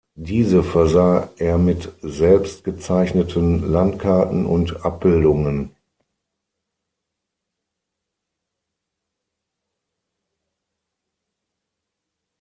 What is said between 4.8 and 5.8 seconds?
Abbildungen.